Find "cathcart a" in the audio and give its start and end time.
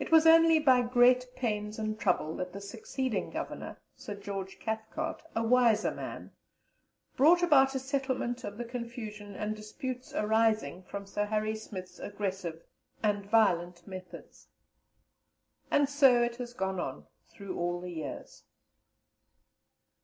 4.58-5.44